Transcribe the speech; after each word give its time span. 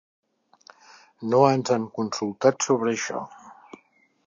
No 1.33 1.41
ens 1.51 1.71
han 1.77 1.85
consultat 1.99 2.67
sobre 2.69 2.95
això. 2.95 3.25